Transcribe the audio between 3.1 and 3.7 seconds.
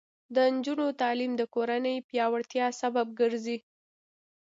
ګرځي.